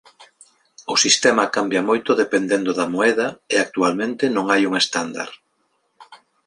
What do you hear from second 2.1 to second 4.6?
dependendo da moeda e actualmente non